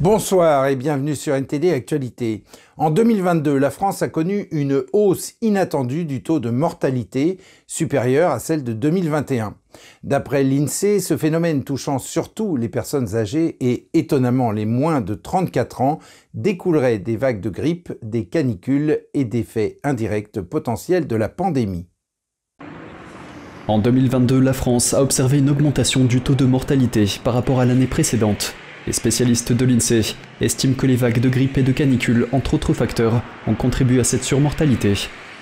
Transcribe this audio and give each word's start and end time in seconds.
Bonsoir 0.00 0.66
et 0.66 0.76
bienvenue 0.76 1.14
sur 1.14 1.34
NTD 1.34 1.72
Actualité. 1.72 2.42
En 2.78 2.90
2022, 2.90 3.58
la 3.58 3.68
France 3.68 4.00
a 4.00 4.08
connu 4.08 4.48
une 4.50 4.82
hausse 4.94 5.34
inattendue 5.42 6.06
du 6.06 6.22
taux 6.22 6.40
de 6.40 6.48
mortalité 6.48 7.36
supérieure 7.66 8.30
à 8.30 8.38
celle 8.38 8.64
de 8.64 8.72
2021. 8.72 9.56
D'après 10.02 10.42
l'INSEE, 10.42 11.00
ce 11.00 11.18
phénomène 11.18 11.64
touchant 11.64 11.98
surtout 11.98 12.56
les 12.56 12.70
personnes 12.70 13.14
âgées 13.14 13.58
et 13.60 13.90
étonnamment 13.92 14.52
les 14.52 14.64
moins 14.64 15.02
de 15.02 15.12
34 15.12 15.82
ans 15.82 15.98
découlerait 16.32 16.98
des 16.98 17.18
vagues 17.18 17.42
de 17.42 17.50
grippe, 17.50 17.92
des 18.00 18.24
canicules 18.24 19.02
et 19.12 19.26
des 19.26 19.42
faits 19.42 19.76
indirects 19.84 20.40
potentiels 20.40 21.08
de 21.08 21.16
la 21.16 21.28
pandémie. 21.28 21.88
En 23.68 23.78
2022, 23.78 24.40
la 24.40 24.54
France 24.54 24.94
a 24.94 25.02
observé 25.02 25.40
une 25.40 25.50
augmentation 25.50 26.06
du 26.06 26.22
taux 26.22 26.34
de 26.34 26.46
mortalité 26.46 27.04
par 27.22 27.34
rapport 27.34 27.60
à 27.60 27.66
l'année 27.66 27.86
précédente. 27.86 28.54
Les 28.86 28.92
spécialistes 28.94 29.52
de 29.52 29.64
l'INSEE 29.66 30.14
estiment 30.40 30.74
que 30.74 30.86
les 30.86 30.96
vagues 30.96 31.20
de 31.20 31.28
grippe 31.28 31.58
et 31.58 31.62
de 31.62 31.72
canicule, 31.72 32.26
entre 32.32 32.54
autres 32.54 32.72
facteurs, 32.72 33.22
ont 33.46 33.54
contribué 33.54 34.00
à 34.00 34.04
cette 34.04 34.24
surmortalité. 34.24 34.94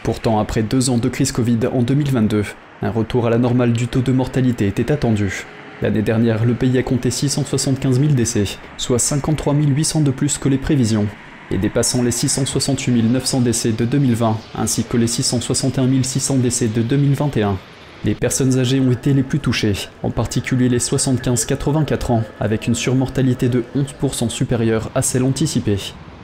Pourtant, 0.02 0.40
après 0.40 0.62
deux 0.62 0.90
ans 0.90 0.98
de 0.98 1.08
crise 1.08 1.30
Covid 1.30 1.60
en 1.72 1.82
2022, 1.82 2.44
un 2.82 2.90
retour 2.90 3.26
à 3.26 3.30
la 3.30 3.38
normale 3.38 3.72
du 3.72 3.86
taux 3.86 4.00
de 4.00 4.12
mortalité 4.12 4.66
était 4.66 4.90
attendu. 4.90 5.44
L'année 5.82 6.02
dernière, 6.02 6.44
le 6.44 6.54
pays 6.54 6.76
a 6.78 6.82
compté 6.82 7.10
675 7.10 8.00
000 8.00 8.12
décès, 8.12 8.44
soit 8.76 8.98
53 8.98 9.54
800 9.54 10.00
de 10.00 10.10
plus 10.10 10.36
que 10.38 10.48
les 10.48 10.58
prévisions, 10.58 11.06
et 11.52 11.58
dépassant 11.58 12.02
les 12.02 12.10
668 12.10 13.02
900 13.02 13.40
décès 13.42 13.70
de 13.70 13.84
2020, 13.84 14.36
ainsi 14.56 14.82
que 14.82 14.96
les 14.96 15.06
661 15.06 16.02
600 16.02 16.38
décès 16.38 16.66
de 16.66 16.82
2021. 16.82 17.56
Les 18.04 18.14
personnes 18.14 18.58
âgées 18.58 18.80
ont 18.80 18.92
été 18.92 19.12
les 19.12 19.24
plus 19.24 19.40
touchées, 19.40 19.74
en 20.02 20.10
particulier 20.10 20.68
les 20.68 20.78
75-84 20.78 22.12
ans, 22.12 22.22
avec 22.38 22.66
une 22.68 22.74
surmortalité 22.74 23.48
de 23.48 23.64
11% 23.74 24.28
supérieure 24.28 24.90
à 24.94 25.02
celle 25.02 25.24
anticipée. 25.24 25.78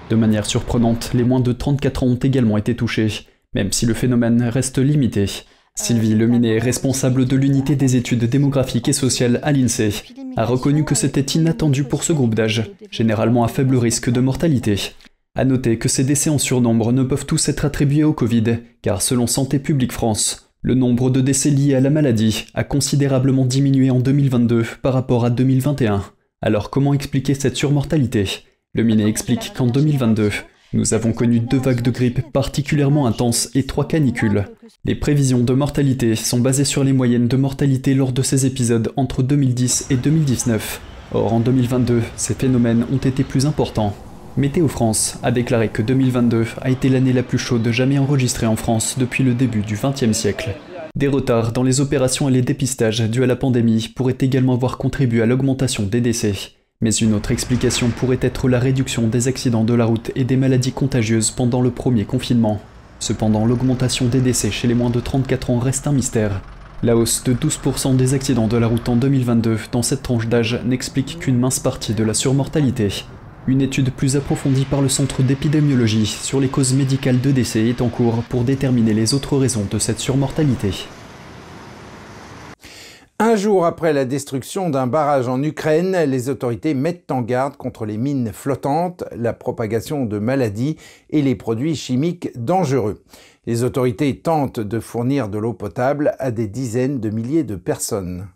De 0.09 0.17
manière 0.17 0.47
surprenante, 0.47 1.11
les 1.15 1.25
moins 1.25 1.41
de 1.41 1.53
34 1.53 2.05
ans 2.05 2.09
ont 2.09 2.15
également 2.15 2.59
été 2.59 2.77
touchés, 2.77 3.27
même 3.55 3.73
si 3.73 3.87
le 3.87 3.95
phénomène 3.95 4.43
reste 4.45 4.79
limité. 4.79 5.27
Sylvie 5.75 6.15
Leminet, 6.15 6.61
responsable 6.61 7.25
de 7.25 7.35
l'unité 7.35 7.75
des 7.75 7.97
études 7.97 8.25
démographiques 8.25 8.89
et 8.89 8.93
sociales 8.93 9.41
à 9.43 9.51
l'INSEE, 9.51 10.05
a 10.37 10.45
reconnu 10.45 10.85
que 10.85 10.95
c'était 10.95 11.21
inattendu 11.21 11.83
pour 11.83 12.05
ce 12.05 12.13
groupe 12.13 12.37
d'âge, 12.37 12.71
généralement 12.93 13.43
à 13.43 13.49
faible 13.49 13.77
risque 13.77 14.11
de 14.11 14.21
mortalité. 14.21 14.93
A 15.35 15.45
noter 15.45 15.79
que 15.79 15.89
ces 15.89 16.05
décès 16.05 16.31
en 16.31 16.39
surnombre 16.39 16.93
ne 16.93 17.03
peuvent 17.03 17.27
tous 17.27 17.49
être 17.49 17.65
attribués 17.65 18.05
au 18.05 18.13
Covid, 18.13 18.59
car 18.83 19.03
selon 19.03 19.27
Santé 19.27 19.59
publique 19.59 19.91
France, 19.91 20.44
le 20.65 20.75
nombre 20.75 21.11
de 21.11 21.21
décès 21.21 21.51
liés 21.51 21.75
à 21.75 21.81
la 21.81 21.91
maladie 21.91 22.47
a 22.55 22.65
considérablement 22.65 23.45
diminué 23.45 23.91
en 23.91 24.01
2022 24.01 24.65
par 24.81 24.95
rapport 24.95 25.27
à 25.27 25.31
2021. 25.31 26.03
Alors 26.41 26.71
comment 26.71 26.95
expliquer 26.95 27.35
cette 27.35 27.57
surmortalité? 27.57 28.25
Le 28.73 28.83
Minet 28.83 29.07
explique 29.07 29.53
qu'en 29.55 29.67
2022, 29.67 30.31
nous 30.73 30.95
avons 30.95 31.13
connu 31.13 31.41
deux 31.41 31.59
vagues 31.59 31.83
de 31.83 31.91
grippe 31.91 32.33
particulièrement 32.33 33.07
intenses 33.07 33.51
et 33.55 33.65
trois 33.65 33.87
canicules. 33.87 34.47
Les 34.87 34.95
prévisions 34.95 35.41
de 35.41 35.53
mortalité 35.53 36.17
sont 36.17 36.41
basées 36.41 36.65
sur 36.65 36.83
les 36.83 36.95
moyennes 36.95 37.29
de 37.29 37.37
mortalité 37.37 37.93
lors 37.93 38.13
de 38.13 38.23
ces 38.23 38.47
épisodes 38.47 38.91
entre 38.97 39.23
2010 39.23 39.89
et 39.91 39.97
2019. 39.97 40.81
Or 41.13 41.35
en 41.35 41.41
2022, 41.41 42.01
ces 42.17 42.33
phénomènes 42.33 42.87
ont 42.91 42.97
été 42.97 43.23
plus 43.23 43.45
importants. 43.45 43.95
Météo 44.37 44.67
France 44.67 45.17
a 45.23 45.31
déclaré 45.31 45.69
que 45.69 45.81
2022 45.81 46.47
a 46.61 46.69
été 46.69 46.89
l'année 46.89 47.13
la 47.13 47.23
plus 47.23 47.39
chaude 47.39 47.71
jamais 47.71 47.99
enregistrée 47.99 48.47
en 48.47 48.57
France 48.57 48.97
depuis 48.99 49.23
le 49.23 49.33
début 49.33 49.61
du 49.61 49.77
XXe 49.77 50.11
siècle. 50.11 50.57
Des 50.97 51.07
retards 51.07 51.53
dans 51.53 51.63
les 51.63 51.81
opérations 51.81 52.29
et 52.29 52.33
les 52.33 52.43
dépistages 52.43 53.01
dus 53.01 53.23
à 53.23 53.29
la 53.29 53.37
pandémie 53.37 53.87
pourraient 53.95 54.19
également 54.19 54.55
avoir 54.55 54.77
contribué 54.77 55.23
à 55.23 55.27
l'augmentation 55.27 55.85
des 55.85 56.01
décès. 56.01 56.35
Mais 56.81 56.91
une 56.91 57.15
autre 57.15 57.31
explication 57.31 57.91
pourrait 57.91 58.19
être 58.23 58.49
la 58.49 58.59
réduction 58.59 59.07
des 59.07 59.29
accidents 59.29 59.63
de 59.63 59.75
la 59.75 59.85
route 59.85 60.11
et 60.17 60.25
des 60.25 60.37
maladies 60.37 60.73
contagieuses 60.73 61.31
pendant 61.31 61.61
le 61.61 61.71
premier 61.71 62.05
confinement. 62.05 62.61
Cependant, 62.99 63.47
l'augmentation 63.47 64.07
des 64.07 64.21
décès 64.21 64.51
chez 64.51 64.67
les 64.67 64.75
moins 64.75 64.91
de 64.91 64.99
34 64.99 65.51
ans 65.51 65.59
reste 65.61 65.87
un 65.87 65.93
mystère. 65.93 66.41
La 66.83 66.97
hausse 66.97 67.23
de 67.23 67.35
12% 67.35 67.95
des 67.95 68.15
accidents 68.15 68.49
de 68.49 68.57
la 68.57 68.67
route 68.67 68.89
en 68.89 68.97
2022 68.97 69.59
dans 69.71 69.83
cette 69.83 70.03
tranche 70.03 70.27
d'âge 70.27 70.61
n'explique 70.65 71.21
qu'une 71.21 71.39
mince 71.39 71.61
partie 71.61 71.95
de 71.95 72.03
la 72.03 72.15
surmortalité. 72.15 73.05
Une 73.47 73.61
étude 73.61 73.93
plus 73.93 74.17
approfondie 74.17 74.65
par 74.65 74.81
le 74.81 74.89
Centre 74.89 75.23
d'épidémiologie 75.23 76.07
sur 76.07 76.41
les 76.41 76.49
causes 76.49 76.73
médicales 76.73 77.21
de 77.21 77.31
décès 77.31 77.67
est 77.69 77.83
en 77.83 77.91
cours 77.91 78.23
pour 78.31 78.43
déterminer 78.43 78.95
les 78.95 79.13
autres 79.13 79.37
raisons 79.37 79.67
de 79.71 79.79
cette 79.79 79.99
surmortalité. 79.99 80.87
Un 83.19 83.37
jour 83.37 83.67
après 83.67 83.93
la 83.93 84.07
destruction 84.07 84.71
d'un 84.71 84.87
barrage 84.87 85.29
en 85.29 85.43
Ukraine, 85.43 85.95
les 86.07 86.31
autorités 86.31 86.73
mettent 86.73 87.11
en 87.11 87.21
garde 87.21 87.59
contre 87.59 87.85
les 87.85 87.99
mines 87.99 88.33
flottantes, 88.33 89.05
la 89.15 89.35
propagation 89.35 90.07
de 90.07 90.19
maladies 90.19 90.77
et 91.11 91.21
les 91.21 91.35
produits 91.35 91.77
chimiques 91.77 92.31
dangereux. 92.37 93.03
Les 93.47 93.63
autorités 93.63 94.21
tentent 94.21 94.61
de 94.61 94.81
fournir 94.81 95.29
de 95.29 95.37
l'eau 95.37 95.53
potable 95.53 96.15
à 96.19 96.31
des 96.31 96.49
dizaines 96.49 96.99
de 96.99 97.11
milliers 97.11 97.45
de 97.45 97.57
personnes. 97.57 98.27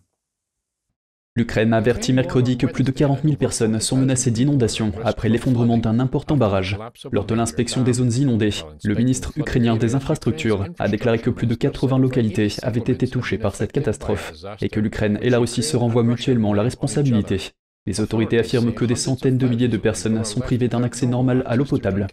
L'Ukraine 1.38 1.72
a 1.72 1.76
averti 1.76 2.12
mercredi 2.12 2.58
que 2.58 2.66
plus 2.66 2.82
de 2.82 2.90
40 2.90 3.20
000 3.22 3.36
personnes 3.36 3.78
sont 3.78 3.96
menacées 3.96 4.32
d'inondation 4.32 4.90
après 5.04 5.28
l'effondrement 5.28 5.78
d'un 5.78 6.00
important 6.00 6.36
barrage. 6.36 6.76
Lors 7.12 7.26
de 7.26 7.34
l'inspection 7.36 7.84
des 7.84 7.92
zones 7.92 8.12
inondées, 8.12 8.50
le 8.82 8.94
ministre 8.96 9.30
ukrainien 9.36 9.76
des 9.76 9.94
Infrastructures 9.94 10.66
a 10.80 10.88
déclaré 10.88 11.20
que 11.20 11.30
plus 11.30 11.46
de 11.46 11.54
80 11.54 12.00
localités 12.00 12.48
avaient 12.62 12.80
été 12.80 13.06
touchées 13.06 13.38
par 13.38 13.54
cette 13.54 13.70
catastrophe 13.70 14.32
et 14.60 14.68
que 14.68 14.80
l'Ukraine 14.80 15.20
et 15.22 15.30
la 15.30 15.38
Russie 15.38 15.62
se 15.62 15.76
renvoient 15.76 16.02
mutuellement 16.02 16.54
la 16.54 16.64
responsabilité. 16.64 17.52
Les 17.86 18.00
autorités 18.00 18.40
affirment 18.40 18.74
que 18.74 18.84
des 18.84 18.96
centaines 18.96 19.38
de 19.38 19.46
milliers 19.46 19.68
de 19.68 19.76
personnes 19.76 20.24
sont 20.24 20.40
privées 20.40 20.66
d'un 20.66 20.82
accès 20.82 21.06
normal 21.06 21.44
à 21.46 21.54
l'eau 21.54 21.64
potable. 21.64 22.08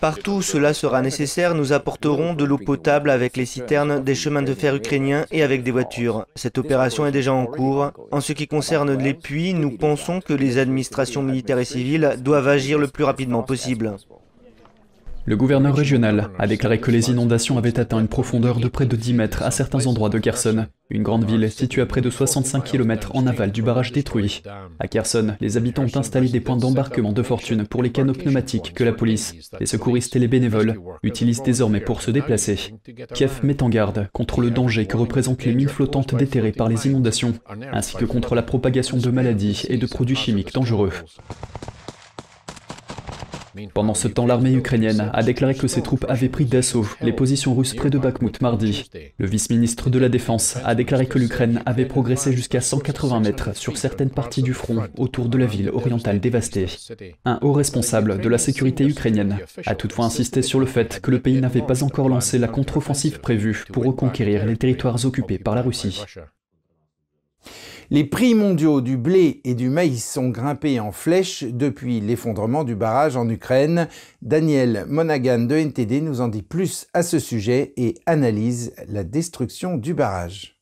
Partout 0.00 0.32
où 0.32 0.42
cela 0.42 0.74
sera 0.74 1.02
nécessaire, 1.02 1.54
nous 1.54 1.72
apporterons 1.72 2.34
de 2.34 2.44
l'eau 2.44 2.58
potable 2.58 3.10
avec 3.10 3.36
les 3.36 3.46
citernes 3.46 4.02
des 4.02 4.14
chemins 4.14 4.42
de 4.42 4.54
fer 4.54 4.74
ukrainiens 4.74 5.26
et 5.30 5.42
avec 5.42 5.62
des 5.62 5.70
voitures. 5.70 6.26
Cette 6.34 6.58
opération 6.58 7.06
est 7.06 7.12
déjà 7.12 7.32
en 7.32 7.46
cours. 7.46 7.92
En 8.10 8.20
ce 8.20 8.32
qui 8.32 8.46
concerne 8.46 8.96
les 8.96 9.14
puits, 9.14 9.54
nous 9.54 9.76
pensons 9.76 10.20
que 10.20 10.32
les 10.32 10.58
administrations 10.58 11.22
militaires 11.22 11.58
et 11.58 11.64
civiles 11.64 12.16
doivent 12.18 12.48
agir 12.48 12.78
le 12.78 12.88
plus 12.88 13.04
rapidement 13.04 13.42
possible. 13.42 13.96
Le 15.26 15.36
gouverneur 15.36 15.74
régional 15.74 16.30
a 16.38 16.46
déclaré 16.46 16.80
que 16.80 16.90
les 16.90 17.08
inondations 17.08 17.56
avaient 17.56 17.80
atteint 17.80 17.98
une 17.98 18.08
profondeur 18.08 18.60
de 18.60 18.68
près 18.68 18.84
de 18.84 18.94
10 18.94 19.14
mètres 19.14 19.42
à 19.42 19.50
certains 19.50 19.86
endroits 19.86 20.10
de 20.10 20.18
Kherson, 20.18 20.66
une 20.90 21.02
grande 21.02 21.24
ville 21.24 21.50
située 21.50 21.80
à 21.80 21.86
près 21.86 22.02
de 22.02 22.10
65 22.10 22.62
km 22.62 23.12
en 23.14 23.26
aval 23.26 23.50
du 23.50 23.62
barrage 23.62 23.92
détruit. 23.92 24.42
À 24.78 24.86
Kherson, 24.86 25.34
les 25.40 25.56
habitants 25.56 25.84
ont 25.84 25.98
installé 25.98 26.28
des 26.28 26.40
points 26.40 26.58
d'embarquement 26.58 27.14
de 27.14 27.22
fortune 27.22 27.66
pour 27.66 27.82
les 27.82 27.90
canaux 27.90 28.12
pneumatiques 28.12 28.74
que 28.74 28.84
la 28.84 28.92
police, 28.92 29.50
les 29.58 29.66
secouristes 29.66 30.14
et 30.14 30.18
les 30.18 30.28
bénévoles 30.28 30.78
utilisent 31.02 31.42
désormais 31.42 31.80
pour 31.80 32.02
se 32.02 32.10
déplacer. 32.10 32.74
Kiev 33.14 33.40
met 33.42 33.62
en 33.62 33.70
garde 33.70 34.08
contre 34.12 34.42
le 34.42 34.50
danger 34.50 34.84
que 34.84 34.98
représentent 34.98 35.44
les 35.44 35.54
mines 35.54 35.68
flottantes 35.68 36.14
déterrées 36.14 36.52
par 36.52 36.68
les 36.68 36.86
inondations, 36.86 37.32
ainsi 37.72 37.96
que 37.96 38.04
contre 38.04 38.34
la 38.34 38.42
propagation 38.42 38.98
de 38.98 39.10
maladies 39.10 39.62
et 39.70 39.78
de 39.78 39.86
produits 39.86 40.16
chimiques 40.16 40.52
dangereux. 40.52 40.92
Pendant 43.72 43.94
ce 43.94 44.08
temps, 44.08 44.26
l'armée 44.26 44.52
ukrainienne 44.52 45.10
a 45.12 45.22
déclaré 45.22 45.54
que 45.54 45.68
ses 45.68 45.82
troupes 45.82 46.06
avaient 46.08 46.28
pris 46.28 46.44
d'assaut 46.44 46.86
les 47.00 47.12
positions 47.12 47.54
russes 47.54 47.74
près 47.74 47.90
de 47.90 47.98
Bakhmut 47.98 48.40
mardi. 48.40 48.90
Le 49.18 49.26
vice-ministre 49.26 49.90
de 49.90 49.98
la 49.98 50.08
Défense 50.08 50.58
a 50.64 50.74
déclaré 50.74 51.06
que 51.06 51.18
l'Ukraine 51.18 51.62
avait 51.66 51.86
progressé 51.86 52.32
jusqu'à 52.32 52.60
180 52.60 53.20
mètres 53.20 53.56
sur 53.56 53.76
certaines 53.76 54.10
parties 54.10 54.42
du 54.42 54.54
front 54.54 54.82
autour 54.96 55.28
de 55.28 55.38
la 55.38 55.46
ville 55.46 55.70
orientale 55.70 56.20
dévastée. 56.20 56.66
Un 57.24 57.38
haut 57.42 57.52
responsable 57.52 58.20
de 58.20 58.28
la 58.28 58.38
sécurité 58.38 58.84
ukrainienne 58.84 59.38
a 59.66 59.74
toutefois 59.74 60.06
insisté 60.06 60.42
sur 60.42 60.60
le 60.60 60.66
fait 60.66 61.00
que 61.00 61.10
le 61.10 61.20
pays 61.20 61.40
n'avait 61.40 61.62
pas 61.62 61.82
encore 61.82 62.08
lancé 62.08 62.38
la 62.38 62.48
contre-offensive 62.48 63.20
prévue 63.20 63.64
pour 63.72 63.84
reconquérir 63.84 64.46
les 64.46 64.56
territoires 64.56 65.04
occupés 65.04 65.38
par 65.38 65.54
la 65.54 65.62
Russie. 65.62 66.02
Les 67.94 68.02
prix 68.02 68.34
mondiaux 68.34 68.80
du 68.80 68.96
blé 68.96 69.40
et 69.44 69.54
du 69.54 69.68
maïs 69.68 70.04
sont 70.04 70.28
grimpés 70.28 70.80
en 70.80 70.90
flèche 70.90 71.44
depuis 71.44 72.00
l'effondrement 72.00 72.64
du 72.64 72.74
barrage 72.74 73.16
en 73.16 73.28
Ukraine. 73.28 73.86
Daniel 74.20 74.84
Monaghan 74.88 75.44
de 75.44 75.54
NTD 75.54 76.00
nous 76.00 76.20
en 76.20 76.26
dit 76.26 76.42
plus 76.42 76.88
à 76.92 77.04
ce 77.04 77.20
sujet 77.20 77.72
et 77.76 77.94
analyse 78.06 78.74
la 78.88 79.04
destruction 79.04 79.76
du 79.76 79.94
barrage. 79.94 80.56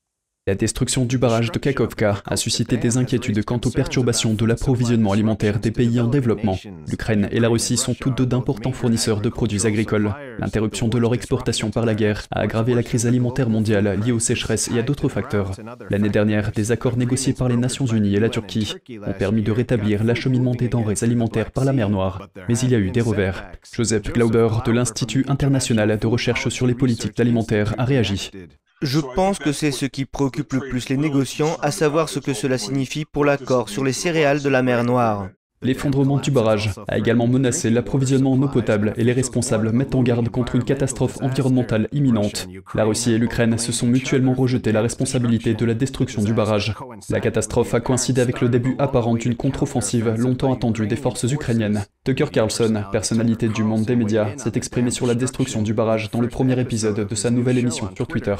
La 0.48 0.56
destruction 0.56 1.04
du 1.04 1.18
barrage 1.18 1.52
de 1.52 1.58
Kakovka 1.60 2.20
a 2.26 2.36
suscité 2.36 2.76
des 2.76 2.96
inquiétudes 2.96 3.44
quant 3.44 3.60
aux 3.64 3.70
perturbations 3.70 4.34
de 4.34 4.44
l'approvisionnement 4.44 5.12
alimentaire 5.12 5.60
des 5.60 5.70
pays 5.70 6.00
en 6.00 6.08
développement. 6.08 6.58
L'Ukraine 6.88 7.28
et 7.30 7.38
la 7.38 7.48
Russie 7.48 7.76
sont 7.76 7.94
toutes 7.94 8.18
deux 8.18 8.26
d'importants 8.26 8.72
fournisseurs 8.72 9.20
de 9.20 9.28
produits 9.28 9.68
agricoles. 9.68 10.12
L'interruption 10.40 10.88
de 10.88 10.98
leur 10.98 11.14
exportation 11.14 11.70
par 11.70 11.86
la 11.86 11.94
guerre 11.94 12.24
a 12.32 12.40
aggravé 12.40 12.74
la 12.74 12.82
crise 12.82 13.06
alimentaire 13.06 13.48
mondiale 13.48 14.00
liée 14.04 14.10
aux 14.10 14.18
sécheresses 14.18 14.68
et 14.74 14.80
à 14.80 14.82
d'autres 14.82 15.08
facteurs. 15.08 15.52
L'année 15.90 16.08
dernière, 16.08 16.50
des 16.50 16.72
accords 16.72 16.96
négociés 16.96 17.34
par 17.34 17.48
les 17.48 17.56
Nations 17.56 17.86
Unies 17.86 18.16
et 18.16 18.20
la 18.20 18.28
Turquie 18.28 18.74
ont 19.06 19.12
permis 19.12 19.42
de 19.42 19.52
rétablir 19.52 20.02
l'acheminement 20.02 20.56
des 20.56 20.66
denrées 20.66 21.02
alimentaires 21.02 21.52
par 21.52 21.64
la 21.64 21.72
mer 21.72 21.88
Noire. 21.88 22.28
Mais 22.48 22.58
il 22.58 22.70
y 22.70 22.74
a 22.74 22.80
eu 22.80 22.90
des 22.90 23.00
revers. 23.00 23.48
Joseph 23.72 24.12
Glauber 24.12 24.48
de 24.66 24.72
l'Institut 24.72 25.24
international 25.28 25.96
de 25.96 26.06
recherche 26.08 26.48
sur 26.48 26.66
les 26.66 26.74
politiques 26.74 27.20
alimentaires 27.20 27.76
a 27.78 27.84
réagi. 27.84 28.32
Je 28.82 28.98
pense 28.98 29.38
que 29.38 29.52
c'est 29.52 29.70
ce 29.70 29.86
qui 29.86 30.04
préoccupe 30.04 30.52
le 30.54 30.60
plus 30.60 30.88
les 30.88 30.96
négociants, 30.96 31.56
à 31.62 31.70
savoir 31.70 32.08
ce 32.08 32.18
que 32.18 32.34
cela 32.34 32.58
signifie 32.58 33.04
pour 33.04 33.24
l'accord 33.24 33.68
sur 33.68 33.84
les 33.84 33.92
céréales 33.92 34.42
de 34.42 34.48
la 34.48 34.62
mer 34.62 34.82
Noire. 34.82 35.28
L'effondrement 35.62 36.18
du 36.18 36.32
barrage 36.32 36.70
a 36.88 36.98
également 36.98 37.28
menacé 37.28 37.70
l'approvisionnement 37.70 38.32
en 38.32 38.42
eau 38.42 38.48
potable 38.48 38.92
et 38.96 39.04
les 39.04 39.12
responsables 39.12 39.70
mettent 39.70 39.94
en 39.94 40.02
garde 40.02 40.28
contre 40.28 40.56
une 40.56 40.64
catastrophe 40.64 41.22
environnementale 41.22 41.88
imminente. 41.92 42.48
La 42.74 42.82
Russie 42.82 43.12
et 43.12 43.18
l'Ukraine 43.18 43.56
se 43.58 43.70
sont 43.70 43.86
mutuellement 43.86 44.34
rejeté 44.34 44.72
la 44.72 44.82
responsabilité 44.82 45.54
de 45.54 45.64
la 45.64 45.74
destruction 45.74 46.22
du 46.22 46.34
barrage. 46.34 46.74
La 47.08 47.20
catastrophe 47.20 47.74
a 47.74 47.80
coïncidé 47.80 48.20
avec 48.20 48.40
le 48.40 48.48
début 48.48 48.74
apparent 48.80 49.14
d'une 49.14 49.36
contre-offensive 49.36 50.16
longtemps 50.18 50.52
attendue 50.52 50.88
des 50.88 50.96
forces 50.96 51.30
ukrainiennes. 51.30 51.84
Tucker 52.02 52.26
Carlson, 52.32 52.82
personnalité 52.90 53.46
du 53.46 53.62
monde 53.62 53.84
des 53.84 53.94
médias, 53.94 54.36
s'est 54.38 54.56
exprimé 54.56 54.90
sur 54.90 55.06
la 55.06 55.14
destruction 55.14 55.62
du 55.62 55.74
barrage 55.74 56.10
dans 56.10 56.20
le 56.20 56.28
premier 56.28 56.58
épisode 56.58 57.06
de 57.06 57.14
sa 57.14 57.30
nouvelle 57.30 57.58
émission 57.58 57.88
sur 57.94 58.08
Twitter. 58.08 58.34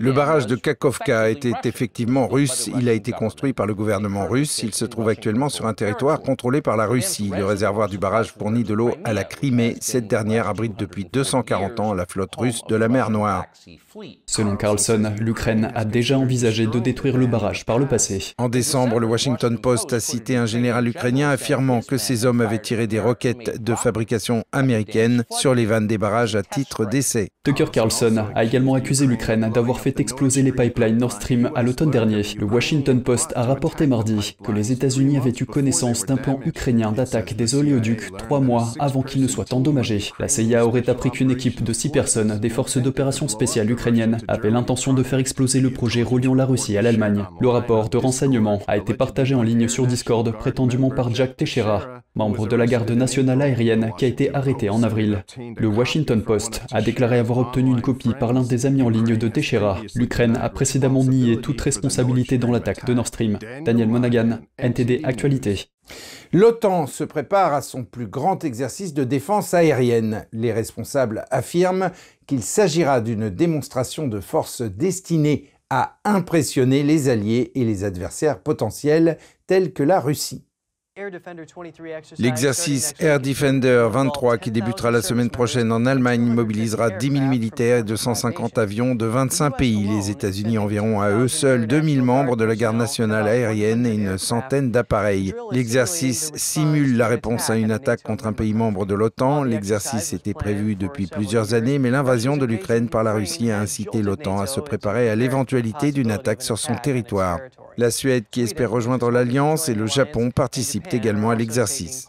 Le 0.00 0.12
barrage 0.12 0.46
de 0.46 0.56
Kakovka 0.56 1.28
était 1.28 1.52
effectivement 1.64 2.26
russe. 2.26 2.70
Il 2.78 2.88
a 2.88 2.94
été 2.94 3.12
construit 3.12 3.52
par 3.52 3.66
le 3.66 3.74
gouvernement 3.74 4.26
russe. 4.26 4.62
Il 4.62 4.74
se 4.74 4.86
trouve 4.86 5.10
actuellement 5.10 5.50
sur 5.50 5.66
un 5.66 5.74
territoire 5.74 6.22
contrôlé 6.22 6.62
par 6.62 6.78
la 6.78 6.86
Russie. 6.86 7.30
Le 7.36 7.44
réservoir 7.44 7.90
du 7.90 7.98
barrage 7.98 8.32
fournit 8.32 8.64
de 8.64 8.72
l'eau 8.72 8.92
à 9.04 9.12
la 9.12 9.22
Crimée. 9.24 9.76
Cette 9.82 10.06
dernière 10.06 10.48
abrite 10.48 10.78
depuis 10.78 11.04
240 11.12 11.78
ans 11.80 11.92
la 11.92 12.06
flotte 12.06 12.34
russe 12.36 12.62
de 12.68 12.74
la 12.74 12.88
mer 12.88 13.10
Noire. 13.10 13.44
Selon 14.24 14.56
Carlson, 14.56 15.12
l'Ukraine 15.20 15.70
a 15.74 15.84
déjà 15.84 16.18
envisagé 16.18 16.66
de 16.66 16.78
détruire 16.78 17.18
le 17.18 17.26
barrage 17.26 17.66
par 17.66 17.78
le 17.78 17.86
passé. 17.86 18.32
En 18.38 18.48
décembre, 18.48 18.98
le 18.98 19.06
Washington 19.06 19.58
Post 19.58 19.92
a 19.92 20.00
cité 20.00 20.36
un 20.36 20.46
général 20.46 20.88
ukrainien 20.88 21.28
affirmant 21.28 21.82
que 21.82 21.98
ces 21.98 22.24
hommes 22.24 22.40
avaient 22.40 22.58
tiré 22.58 22.86
des 22.86 22.98
roquettes 22.98 23.62
de 23.62 23.74
fabrication 23.74 24.44
américaine 24.52 25.24
sur 25.30 25.54
les 25.54 25.66
vannes 25.66 25.86
des 25.86 25.98
barrages 25.98 26.34
à 26.34 26.42
titre 26.42 26.86
d'essai. 26.86 27.28
Tucker 27.44 27.66
Carlson 27.70 28.24
a 28.34 28.42
également 28.42 28.74
accusé 28.74 29.06
l'Ukraine 29.06 29.33
d'avoir 29.36 29.80
fait 29.80 30.00
exploser 30.00 30.42
les 30.42 30.52
pipelines 30.52 30.98
Nord 30.98 31.12
Stream 31.12 31.50
à 31.54 31.62
l'automne 31.62 31.90
dernier. 31.90 32.22
Le 32.38 32.46
Washington 32.46 33.02
Post 33.02 33.32
a 33.36 33.42
rapporté 33.42 33.86
mardi 33.86 34.36
que 34.42 34.52
les 34.52 34.72
États-Unis 34.72 35.16
avaient 35.16 35.32
eu 35.38 35.44
connaissance 35.44 36.06
d'un 36.06 36.16
plan 36.16 36.40
ukrainien 36.44 36.92
d'attaque 36.92 37.34
des 37.34 37.54
oléoducs 37.54 38.16
trois 38.16 38.40
mois 38.40 38.72
avant 38.78 39.02
qu'ils 39.02 39.22
ne 39.22 39.28
soient 39.28 39.52
endommagés. 39.52 40.10
La 40.18 40.28
CIA 40.28 40.66
aurait 40.66 40.88
appris 40.88 41.10
qu'une 41.10 41.30
équipe 41.30 41.62
de 41.62 41.72
six 41.72 41.88
personnes 41.90 42.38
des 42.38 42.48
forces 42.48 42.78
d'opération 42.78 43.28
spéciales 43.28 43.70
ukrainiennes 43.70 44.18
avait 44.28 44.50
l'intention 44.50 44.94
de 44.94 45.02
faire 45.02 45.18
exploser 45.18 45.60
le 45.60 45.70
projet 45.70 46.02
reliant 46.02 46.34
la 46.34 46.46
Russie 46.46 46.76
à 46.76 46.82
l'Allemagne. 46.82 47.24
Le 47.40 47.48
rapport 47.48 47.88
de 47.88 47.96
renseignement 47.96 48.60
a 48.66 48.76
été 48.76 48.94
partagé 48.94 49.34
en 49.34 49.42
ligne 49.42 49.68
sur 49.68 49.86
Discord 49.86 50.30
prétendument 50.32 50.90
par 50.90 51.14
Jack 51.14 51.36
Teixeira, 51.36 52.02
membre 52.14 52.46
de 52.46 52.56
la 52.56 52.66
garde 52.66 52.90
nationale 52.90 53.42
aérienne 53.42 53.92
qui 53.98 54.04
a 54.04 54.08
été 54.08 54.34
arrêté 54.34 54.70
en 54.70 54.82
avril. 54.82 55.24
Le 55.56 55.68
Washington 55.68 56.22
Post 56.22 56.62
a 56.72 56.82
déclaré 56.82 57.18
avoir 57.18 57.38
obtenu 57.38 57.70
une 57.70 57.80
copie 57.80 58.12
par 58.18 58.32
l'un 58.32 58.42
des 58.42 58.66
amis 58.66 58.82
en 58.82 58.88
ligne 58.88 59.16
de 59.16 59.23
L'Ukraine 59.94 60.36
a 60.36 60.48
précédemment 60.48 61.04
nié 61.04 61.40
toute 61.40 61.60
responsabilité 61.60 62.38
dans 62.38 62.50
l'attaque 62.50 62.84
de 62.84 62.94
Nord 62.94 63.06
Stream. 63.06 63.38
Daniel 63.64 63.88
Monaghan, 63.88 64.40
NTD 64.58 65.00
Actualité. 65.04 65.66
L'OTAN 66.32 66.86
se 66.86 67.04
prépare 67.04 67.52
à 67.54 67.62
son 67.62 67.84
plus 67.84 68.06
grand 68.06 68.44
exercice 68.44 68.94
de 68.94 69.04
défense 69.04 69.54
aérienne. 69.54 70.26
Les 70.32 70.52
responsables 70.52 71.24
affirment 71.30 71.90
qu'il 72.26 72.42
s'agira 72.42 73.00
d'une 73.00 73.30
démonstration 73.30 74.08
de 74.08 74.20
force 74.20 74.62
destinée 74.62 75.50
à 75.70 75.98
impressionner 76.04 76.82
les 76.82 77.08
alliés 77.08 77.52
et 77.54 77.64
les 77.64 77.84
adversaires 77.84 78.40
potentiels 78.40 79.18
tels 79.46 79.72
que 79.72 79.82
la 79.82 80.00
Russie. 80.00 80.44
L'exercice 82.20 82.94
Air 83.00 83.18
Defender 83.18 83.88
23 83.90 84.38
qui 84.38 84.52
débutera 84.52 84.92
la 84.92 85.02
semaine 85.02 85.28
prochaine 85.28 85.72
en 85.72 85.86
Allemagne 85.86 86.22
mobilisera 86.22 86.90
10 86.90 87.10
000 87.10 87.24
militaires 87.26 87.78
et 87.78 87.82
250 87.82 88.58
avions 88.58 88.94
de 88.94 89.04
25 89.04 89.56
pays. 89.56 89.88
Les 89.88 90.12
États-Unis 90.12 90.56
enverront 90.56 91.00
à 91.00 91.10
eux 91.10 91.26
seuls 91.26 91.66
2000 91.66 92.02
membres 92.02 92.36
de 92.36 92.44
la 92.44 92.54
garde 92.54 92.76
nationale 92.76 93.26
aérienne 93.26 93.86
et 93.86 93.94
une 93.94 94.18
centaine 94.18 94.70
d'appareils. 94.70 95.34
L'exercice 95.50 96.30
simule 96.36 96.96
la 96.96 97.08
réponse 97.08 97.50
à 97.50 97.56
une 97.56 97.72
attaque 97.72 98.04
contre 98.04 98.28
un 98.28 98.32
pays 98.32 98.54
membre 98.54 98.86
de 98.86 98.94
l'OTAN. 98.94 99.42
L'exercice 99.42 100.12
était 100.12 100.32
prévu 100.32 100.76
depuis 100.76 101.08
plusieurs 101.08 101.54
années, 101.54 101.80
mais 101.80 101.90
l'invasion 101.90 102.36
de 102.36 102.46
l'Ukraine 102.46 102.88
par 102.88 103.02
la 103.02 103.14
Russie 103.14 103.50
a 103.50 103.58
incité 103.58 104.00
l'OTAN 104.00 104.40
à 104.40 104.46
se 104.46 104.60
préparer 104.60 105.10
à 105.10 105.16
l'éventualité 105.16 105.90
d'une 105.90 106.12
attaque 106.12 106.42
sur 106.42 106.56
son 106.56 106.76
territoire. 106.76 107.40
La 107.76 107.90
Suède, 107.90 108.26
qui 108.30 108.42
espère 108.42 108.70
rejoindre 108.70 109.10
l'Alliance, 109.10 109.68
et 109.68 109.74
le 109.74 109.88
Japon 109.88 110.30
participent 110.30 110.83
également 110.92 111.30
à 111.30 111.34
l'exercice. 111.34 112.08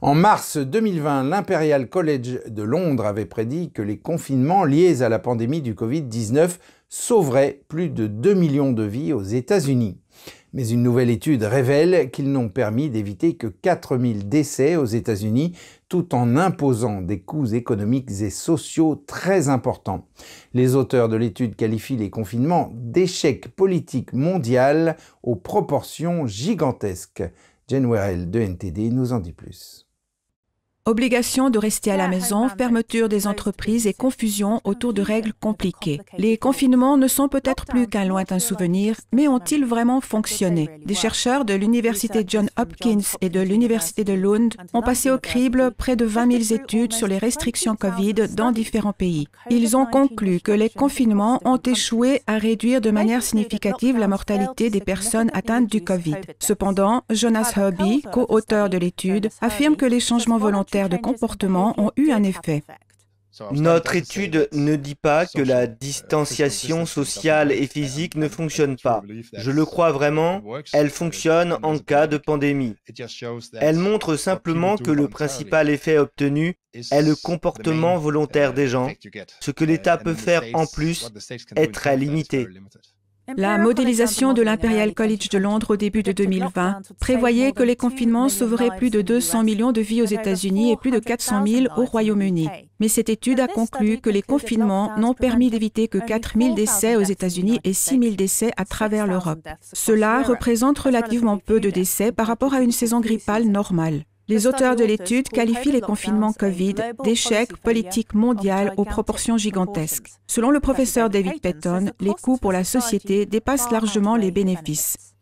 En 0.00 0.14
mars 0.14 0.56
2020, 0.56 1.24
l'Imperial 1.24 1.88
College 1.88 2.40
de 2.46 2.62
Londres 2.62 3.06
avait 3.06 3.26
prédit 3.26 3.70
que 3.70 3.82
les 3.82 3.98
confinements 3.98 4.64
liés 4.64 5.02
à 5.02 5.08
la 5.08 5.18
pandémie 5.18 5.62
du 5.62 5.74
Covid-19 5.74 6.58
sauveraient 6.88 7.62
plus 7.68 7.88
de 7.88 8.06
2 8.06 8.34
millions 8.34 8.72
de 8.72 8.82
vies 8.82 9.12
aux 9.12 9.22
États-Unis. 9.22 9.98
Mais 10.52 10.68
une 10.68 10.82
nouvelle 10.82 11.10
étude 11.10 11.42
révèle 11.42 12.10
qu'ils 12.10 12.30
n'ont 12.30 12.48
permis 12.48 12.88
d'éviter 12.88 13.34
que 13.34 13.48
4000 13.48 14.28
décès 14.28 14.76
aux 14.76 14.84
États-Unis, 14.84 15.56
tout 15.88 16.14
en 16.14 16.36
imposant 16.36 17.02
des 17.02 17.20
coûts 17.20 17.54
économiques 17.54 18.10
et 18.20 18.30
sociaux 18.30 19.02
très 19.06 19.48
importants. 19.48 20.06
Les 20.52 20.76
auteurs 20.76 21.08
de 21.08 21.16
l'étude 21.16 21.56
qualifient 21.56 21.96
les 21.96 22.10
confinements 22.10 22.70
d'échec 22.74 23.54
politique 23.54 24.12
mondial 24.12 24.96
aux 25.22 25.36
proportions 25.36 26.26
gigantesques. 26.26 27.24
Jen 27.68 27.90
Werrell 27.90 28.30
de 28.30 28.40
NTD 28.40 28.90
nous 28.90 29.12
en 29.12 29.20
dit 29.20 29.32
plus. 29.32 29.88
Obligation 30.86 31.48
de 31.48 31.58
rester 31.58 31.90
à 31.90 31.96
la 31.96 32.08
maison, 32.08 32.46
fermeture 32.50 33.08
des 33.08 33.26
entreprises 33.26 33.86
et 33.86 33.94
confusion 33.94 34.60
autour 34.64 34.92
de 34.92 35.00
règles 35.00 35.32
compliquées. 35.32 35.98
Les 36.18 36.36
confinements 36.36 36.98
ne 36.98 37.08
sont 37.08 37.26
peut-être 37.26 37.64
plus 37.64 37.86
qu'un 37.86 38.04
lointain 38.04 38.38
souvenir, 38.38 38.96
mais 39.10 39.26
ont-ils 39.26 39.64
vraiment 39.64 40.02
fonctionné 40.02 40.68
Des 40.84 40.92
chercheurs 40.92 41.46
de 41.46 41.54
l'Université 41.54 42.22
John 42.28 42.50
Hopkins 42.58 43.16
et 43.22 43.30
de 43.30 43.40
l'Université 43.40 44.04
de 44.04 44.12
Lund 44.12 44.52
ont 44.74 44.82
passé 44.82 45.10
au 45.10 45.16
crible 45.16 45.70
près 45.70 45.96
de 45.96 46.04
20 46.04 46.42
000 46.50 46.60
études 46.60 46.92
sur 46.92 47.06
les 47.06 47.16
restrictions 47.16 47.76
Covid 47.76 48.28
dans 48.36 48.52
différents 48.52 48.92
pays. 48.92 49.28
Ils 49.48 49.78
ont 49.78 49.86
conclu 49.86 50.40
que 50.40 50.52
les 50.52 50.68
confinements 50.68 51.40
ont 51.46 51.56
échoué 51.56 52.20
à 52.26 52.36
réduire 52.36 52.82
de 52.82 52.90
manière 52.90 53.22
significative 53.22 53.96
la 53.96 54.06
mortalité 54.08 54.68
des 54.68 54.82
personnes 54.82 55.30
atteintes 55.32 55.70
du 55.70 55.82
Covid. 55.82 56.16
Cependant, 56.40 57.04
Jonas 57.08 57.54
Herbie, 57.56 58.02
co-auteur 58.12 58.68
de 58.68 58.76
l'étude, 58.76 59.30
affirme 59.40 59.76
que 59.76 59.86
les 59.86 60.00
changements 60.00 60.36
volontaires 60.36 60.73
de 60.74 60.96
comportement 60.96 61.74
ont 61.78 61.92
eu 61.96 62.10
un 62.10 62.22
effet. 62.24 62.64
Notre 63.50 63.96
étude 63.96 64.48
ne 64.52 64.76
dit 64.76 64.94
pas 64.94 65.26
que 65.26 65.42
la 65.42 65.66
distanciation 65.66 66.86
sociale 66.86 67.50
et 67.50 67.66
physique 67.66 68.16
ne 68.16 68.28
fonctionne 68.28 68.76
pas. 68.76 69.02
Je 69.32 69.50
le 69.50 69.64
crois 69.64 69.90
vraiment, 69.92 70.42
elle 70.72 70.90
fonctionne 70.90 71.56
en 71.62 71.78
cas 71.78 72.06
de 72.06 72.16
pandémie. 72.16 72.76
Elle 73.60 73.76
montre 73.76 74.16
simplement 74.16 74.76
que 74.76 74.92
le 74.92 75.08
principal 75.08 75.68
effet 75.68 75.98
obtenu 75.98 76.54
est 76.72 77.02
le 77.02 77.16
comportement 77.16 77.98
volontaire 77.98 78.52
des 78.52 78.68
gens. 78.68 78.90
Ce 79.40 79.50
que 79.50 79.64
l'État 79.64 79.96
peut 79.96 80.14
faire 80.14 80.44
en 80.54 80.66
plus 80.66 81.10
est 81.56 81.74
très 81.74 81.96
limité. 81.96 82.46
La 83.36 83.56
modélisation 83.56 84.34
de 84.34 84.42
l'Imperial 84.42 84.92
College 84.92 85.30
de 85.30 85.38
Londres 85.38 85.70
au 85.70 85.76
début 85.76 86.02
de 86.02 86.12
2020 86.12 86.82
prévoyait 87.00 87.52
que 87.52 87.62
les 87.62 87.74
confinements 87.74 88.28
sauveraient 88.28 88.76
plus 88.76 88.90
de 88.90 89.00
200 89.00 89.44
millions 89.44 89.72
de 89.72 89.80
vies 89.80 90.02
aux 90.02 90.06
États-Unis 90.06 90.72
et 90.72 90.76
plus 90.76 90.90
de 90.90 90.98
400 90.98 91.46
000 91.46 91.66
au 91.78 91.84
Royaume-Uni. 91.86 92.48
Mais 92.80 92.88
cette 92.88 93.08
étude 93.08 93.40
a 93.40 93.48
conclu 93.48 93.98
que 93.98 94.10
les 94.10 94.20
confinements 94.20 94.92
n'ont 94.98 95.14
permis 95.14 95.48
d'éviter 95.48 95.88
que 95.88 95.98
4 95.98 96.34
000 96.38 96.54
décès 96.54 96.96
aux 96.96 97.02
États-Unis 97.02 97.60
et 97.64 97.72
6 97.72 97.98
000 97.98 98.14
décès 98.14 98.50
à 98.58 98.66
travers 98.66 99.06
l'Europe. 99.06 99.48
Cela 99.72 100.22
représente 100.22 100.78
relativement 100.78 101.38
peu 101.38 101.60
de 101.60 101.70
décès 101.70 102.12
par 102.12 102.26
rapport 102.26 102.52
à 102.52 102.60
une 102.60 102.72
saison 102.72 103.00
grippale 103.00 103.44
normale. 103.44 104.04
Les 104.26 104.46
auteurs 104.46 104.74
de 104.74 104.84
l'étude 104.84 105.28
qualifient 105.28 105.72
les 105.72 105.82
confinements 105.82 106.32
COVID 106.32 106.74
d'échec 107.04 107.54
politique 107.58 108.14
mondial 108.14 108.72
aux 108.78 108.84
proportions 108.84 109.36
gigantesques. 109.36 110.08
Selon 110.26 110.50
le 110.50 110.60
professeur 110.60 111.10
David 111.10 111.42
Petton, 111.42 111.90
les 112.00 112.14
coûts 112.14 112.38
pour 112.38 112.52
la 112.52 112.64
société 112.64 113.26
dépassent 113.26 113.70
largement 113.70 114.16
les 114.16 114.30
bénéfices. 114.30 115.13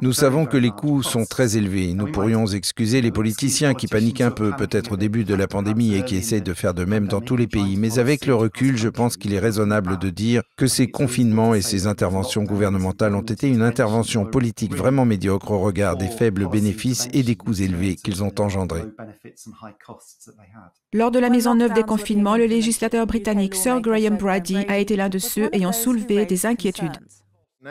Nous 0.00 0.14
savons 0.14 0.46
que 0.46 0.56
les 0.56 0.70
coûts 0.70 1.02
sont 1.02 1.26
très 1.26 1.58
élevés. 1.58 1.92
Nous 1.92 2.10
pourrions 2.10 2.46
excuser 2.46 3.02
les 3.02 3.10
politiciens 3.10 3.74
qui 3.74 3.86
paniquent 3.86 4.22
un 4.22 4.30
peu, 4.30 4.52
peut-être 4.56 4.92
au 4.92 4.96
début 4.96 5.24
de 5.24 5.34
la 5.34 5.46
pandémie, 5.46 5.94
et 5.94 6.04
qui 6.04 6.16
essaient 6.16 6.40
de 6.40 6.54
faire 6.54 6.72
de 6.72 6.86
même 6.86 7.06
dans 7.06 7.20
tous 7.20 7.36
les 7.36 7.46
pays. 7.46 7.76
Mais 7.76 7.98
avec 7.98 8.24
le 8.24 8.34
recul, 8.34 8.78
je 8.78 8.88
pense 8.88 9.18
qu'il 9.18 9.34
est 9.34 9.38
raisonnable 9.38 9.98
de 9.98 10.08
dire 10.08 10.42
que 10.56 10.66
ces 10.66 10.90
confinements 10.90 11.54
et 11.54 11.60
ces 11.60 11.86
interventions 11.86 12.44
gouvernementales 12.44 13.14
ont 13.14 13.20
été 13.20 13.46
une 13.46 13.60
intervention 13.60 14.24
politique 14.24 14.74
vraiment 14.74 15.04
médiocre 15.04 15.50
au 15.50 15.60
regard 15.60 15.98
des 15.98 16.08
faibles 16.08 16.48
bénéfices 16.48 17.08
et 17.12 17.22
des 17.22 17.36
coûts 17.36 17.60
élevés 17.60 17.96
qu'ils 17.96 18.24
ont 18.24 18.34
engendrés. 18.38 18.84
Lors 20.94 21.10
de 21.10 21.18
la 21.18 21.28
mise 21.28 21.46
en 21.46 21.60
œuvre 21.60 21.74
des 21.74 21.82
confinements, 21.82 22.36
le 22.36 22.46
législateur 22.46 23.06
britannique 23.06 23.54
Sir 23.54 23.82
Graham 23.82 24.16
Brady 24.16 24.64
a 24.68 24.78
été 24.78 24.96
l'un 24.96 25.10
de 25.10 25.18
ceux 25.18 25.50
ayant 25.52 25.72
soulevé 25.72 26.24
des 26.24 26.46
inquiétudes. 26.46 26.98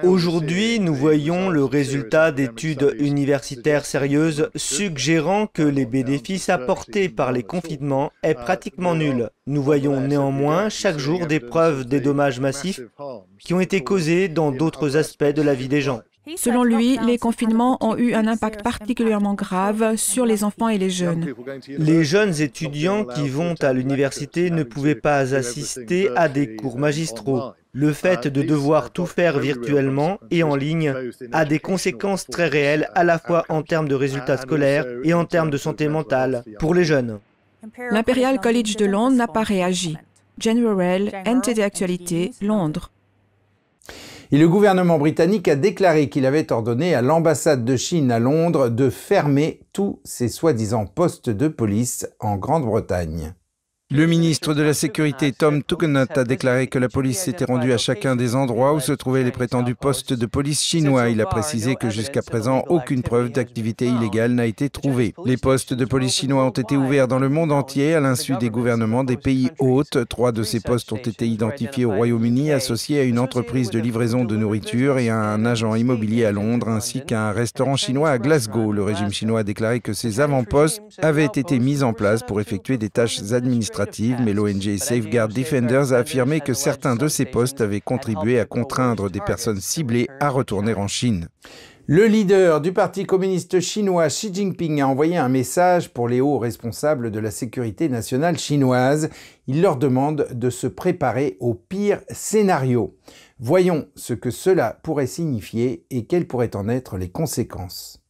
Aujourd'hui, 0.03 0.79
nous 0.79 0.95
voyons 0.95 1.49
le 1.49 1.65
résultat 1.65 2.31
d'études 2.31 2.95
universitaires 2.97 3.85
sérieuses 3.85 4.49
suggérant 4.55 5.47
que 5.47 5.63
les 5.63 5.85
bénéfices 5.85 6.47
apportés 6.47 7.09
par 7.09 7.33
les 7.33 7.43
confinements 7.43 8.09
est 8.23 8.35
pratiquement 8.35 8.95
nul. 8.95 9.29
Nous 9.47 9.61
voyons 9.61 9.99
néanmoins 9.99 10.69
chaque 10.69 10.97
jour 10.97 11.27
des 11.27 11.41
preuves 11.41 11.85
des 11.85 11.99
dommages 11.99 12.39
massifs 12.39 12.79
qui 13.39 13.53
ont 13.53 13.59
été 13.59 13.83
causés 13.83 14.29
dans 14.29 14.53
d'autres 14.53 14.95
aspects 14.95 15.25
de 15.25 15.41
la 15.41 15.55
vie 15.55 15.67
des 15.67 15.81
gens. 15.81 16.01
Selon 16.37 16.63
lui, 16.63 16.97
les 17.05 17.17
confinements 17.17 17.77
ont 17.81 17.97
eu 17.97 18.13
un 18.13 18.27
impact 18.27 18.63
particulièrement 18.63 19.33
grave 19.33 19.97
sur 19.97 20.25
les 20.25 20.43
enfants 20.43 20.69
et 20.69 20.77
les 20.77 20.89
jeunes. 20.89 21.33
Les 21.67 22.03
jeunes 22.05 22.39
étudiants 22.41 23.03
qui 23.03 23.27
vont 23.27 23.55
à 23.61 23.73
l'université 23.73 24.51
ne 24.51 24.63
pouvaient 24.63 24.95
pas 24.95 25.35
assister 25.35 26.09
à 26.15 26.29
des 26.29 26.55
cours 26.55 26.77
magistraux. 26.77 27.53
Le 27.73 27.93
fait 27.93 28.27
de 28.27 28.41
devoir 28.41 28.91
tout 28.91 29.05
faire 29.05 29.39
virtuellement 29.39 30.19
et 30.29 30.43
en 30.43 30.55
ligne 30.55 30.93
a 31.31 31.45
des 31.45 31.59
conséquences 31.59 32.27
très 32.27 32.47
réelles 32.47 32.89
à 32.95 33.05
la 33.05 33.17
fois 33.17 33.45
en 33.47 33.61
termes 33.61 33.87
de 33.87 33.95
résultats 33.95 34.37
scolaires 34.37 34.85
et 35.03 35.13
en 35.13 35.23
termes 35.23 35.49
de 35.49 35.57
santé 35.57 35.87
mentale 35.87 36.43
pour 36.59 36.73
les 36.73 36.83
jeunes. 36.83 37.19
L'Imperial 37.91 38.41
College 38.41 38.75
de 38.75 38.85
Londres 38.85 39.15
n'a 39.15 39.27
pas 39.27 39.43
réagi. 39.43 39.97
General, 40.37 41.11
NTD 41.25 41.61
Actualité, 41.61 42.31
Londres. 42.41 42.91
Et 44.33 44.37
le 44.37 44.47
gouvernement 44.47 44.97
britannique 44.97 45.47
a 45.47 45.55
déclaré 45.55 46.09
qu'il 46.09 46.25
avait 46.25 46.51
ordonné 46.51 46.95
à 46.95 47.01
l'ambassade 47.01 47.65
de 47.65 47.75
Chine 47.75 48.11
à 48.11 48.19
Londres 48.19 48.69
de 48.69 48.89
fermer 48.89 49.59
tous 49.73 49.99
ses 50.03 50.29
soi-disant 50.29 50.85
postes 50.85 51.29
de 51.29 51.47
police 51.47 52.07
en 52.19 52.37
Grande-Bretagne. 52.37 53.33
Le 53.93 54.05
ministre 54.05 54.53
de 54.53 54.61
la 54.61 54.73
Sécurité 54.73 55.33
Tom 55.33 55.63
Tugendhat 55.63 56.07
a 56.15 56.23
déclaré 56.23 56.67
que 56.67 56.79
la 56.79 56.87
police 56.87 57.19
s'était 57.19 57.43
rendue 57.43 57.73
à 57.73 57.77
chacun 57.77 58.15
des 58.15 58.35
endroits 58.35 58.73
où 58.73 58.79
se 58.79 58.93
trouvaient 58.93 59.25
les 59.25 59.31
prétendus 59.31 59.75
postes 59.75 60.13
de 60.13 60.25
police 60.25 60.63
chinois. 60.63 61.09
Il 61.09 61.19
a 61.19 61.25
précisé 61.25 61.75
que 61.75 61.89
jusqu'à 61.89 62.21
présent, 62.21 62.63
aucune 62.69 63.03
preuve 63.03 63.31
d'activité 63.31 63.87
illégale 63.87 64.31
n'a 64.31 64.45
été 64.45 64.69
trouvée. 64.69 65.13
Les 65.25 65.35
postes 65.35 65.73
de 65.73 65.83
police 65.83 66.15
chinois 66.15 66.45
ont 66.45 66.51
été 66.51 66.77
ouverts 66.77 67.09
dans 67.09 67.19
le 67.19 67.27
monde 67.27 67.51
entier 67.51 67.93
à 67.93 67.99
l'insu 67.99 68.37
des 68.37 68.49
gouvernements 68.49 69.03
des 69.03 69.17
pays 69.17 69.49
hôtes. 69.59 70.07
Trois 70.07 70.31
de 70.31 70.43
ces 70.43 70.61
postes 70.61 70.93
ont 70.93 70.95
été 70.95 71.27
identifiés 71.27 71.83
au 71.83 71.91
Royaume-Uni, 71.91 72.53
associés 72.53 73.01
à 73.01 73.03
une 73.03 73.19
entreprise 73.19 73.71
de 73.71 73.79
livraison 73.79 74.23
de 74.23 74.37
nourriture 74.37 74.99
et 74.99 75.09
à 75.09 75.17
un 75.17 75.43
agent 75.45 75.75
immobilier 75.75 76.23
à 76.23 76.31
Londres, 76.31 76.69
ainsi 76.69 77.01
qu'à 77.05 77.27
un 77.27 77.31
restaurant 77.33 77.75
chinois 77.75 78.11
à 78.11 78.19
Glasgow. 78.19 78.71
Le 78.71 78.83
régime 78.83 79.11
chinois 79.11 79.41
a 79.41 79.43
déclaré 79.43 79.81
que 79.81 79.91
ces 79.91 80.21
avant-postes 80.21 80.81
avaient 81.01 81.25
été 81.25 81.59
mis 81.59 81.83
en 81.83 81.91
place 81.91 82.23
pour 82.23 82.39
effectuer 82.39 82.77
des 82.77 82.89
tâches 82.89 83.33
administratives 83.33 83.80
mais 84.23 84.33
l'ONG 84.33 84.77
Safeguard 84.77 85.29
Defenders 85.29 85.93
a 85.93 85.97
affirmé 85.97 86.39
que 86.41 86.53
certains 86.53 86.95
de 86.95 87.07
ces 87.07 87.25
postes 87.25 87.61
avaient 87.61 87.81
contribué 87.81 88.39
à 88.39 88.45
contraindre 88.45 89.09
des 89.09 89.21
personnes 89.21 89.61
ciblées 89.61 90.07
à 90.19 90.29
retourner 90.29 90.73
en 90.73 90.87
Chine. 90.87 91.27
Le 91.87 92.05
leader 92.05 92.61
du 92.61 92.73
Parti 92.73 93.05
communiste 93.05 93.59
chinois 93.59 94.07
Xi 94.07 94.33
Jinping 94.33 94.81
a 94.81 94.87
envoyé 94.87 95.17
un 95.17 95.29
message 95.29 95.89
pour 95.89 96.07
les 96.07 96.21
hauts 96.21 96.37
responsables 96.37 97.11
de 97.11 97.19
la 97.19 97.31
sécurité 97.31 97.89
nationale 97.89 98.37
chinoise. 98.37 99.09
Il 99.47 99.61
leur 99.61 99.77
demande 99.77 100.27
de 100.31 100.49
se 100.49 100.67
préparer 100.67 101.37
au 101.39 101.53
pire 101.53 102.01
scénario. 102.09 102.95
Voyons 103.39 103.87
ce 103.95 104.13
que 104.13 104.31
cela 104.31 104.79
pourrait 104.83 105.07
signifier 105.07 105.85
et 105.89 106.05
quelles 106.05 106.27
pourraient 106.27 106.55
en 106.55 106.69
être 106.69 106.97
les 106.97 107.09
conséquences. 107.09 108.00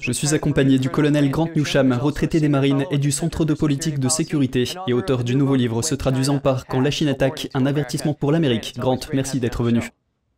Je 0.00 0.12
suis 0.12 0.34
accompagné 0.34 0.78
du 0.78 0.90
colonel 0.90 1.30
Grant 1.30 1.48
Newsham, 1.54 1.92
retraité 1.92 2.40
des 2.40 2.48
marines 2.48 2.86
et 2.90 2.98
du 2.98 3.12
Centre 3.12 3.44
de 3.44 3.54
politique 3.54 3.98
de 3.98 4.08
sécurité 4.08 4.64
et 4.86 4.92
auteur 4.92 5.24
du 5.24 5.36
nouveau 5.36 5.54
livre 5.54 5.82
se 5.82 5.94
traduisant 5.94 6.38
par 6.38 6.66
Quand 6.66 6.80
la 6.80 6.90
Chine 6.90 7.08
attaque, 7.08 7.48
un 7.54 7.66
avertissement 7.66 8.14
pour 8.14 8.32
l'Amérique. 8.32 8.74
Grant, 8.78 8.98
merci 9.12 9.40
d'être 9.40 9.62
venu. 9.62 9.90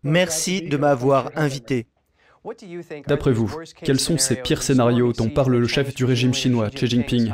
Merci 0.03 0.63
de 0.63 0.77
m'avoir 0.77 1.31
invité. 1.37 1.87
D'après 3.07 3.33
vous, 3.33 3.55
quels 3.83 4.01
sont 4.01 4.17
ces 4.17 4.37
pires 4.37 4.63
scénarios 4.63 5.13
dont 5.13 5.29
parle 5.29 5.57
le 5.57 5.67
chef 5.67 5.95
du 5.95 6.05
régime 6.05 6.33
chinois, 6.33 6.71
Xi 6.71 6.87
Jinping? 6.87 7.33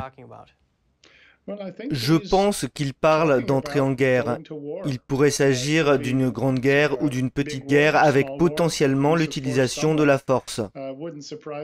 Je 1.91 2.15
pense 2.15 2.65
qu'il 2.73 2.93
parle 2.93 3.45
d'entrer 3.45 3.79
en 3.79 3.91
guerre. 3.91 4.37
Il 4.85 4.99
pourrait 4.99 5.31
s'agir 5.31 5.97
d'une 5.97 6.29
grande 6.29 6.59
guerre 6.59 7.01
ou 7.01 7.09
d'une 7.09 7.31
petite 7.31 7.67
guerre 7.67 7.95
avec 7.95 8.27
potentiellement 8.37 9.15
l'utilisation 9.15 9.95
de 9.95 10.03
la 10.03 10.17
force. 10.17 10.61